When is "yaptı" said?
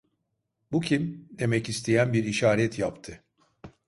2.79-3.23